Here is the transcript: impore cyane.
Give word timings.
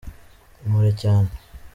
impore 0.63 0.91
cyane. 1.01 1.29